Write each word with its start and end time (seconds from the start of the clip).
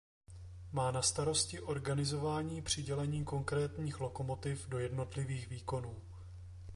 Má 0.71 0.91
na 0.91 1.01
starosti 1.01 1.59
organizování 1.61 2.61
přidělení 2.61 3.25
konkrétních 3.25 3.99
lokomotiv 3.99 4.67
do 4.69 4.79
jednotlivých 4.79 5.47
výkonů. 5.49 6.01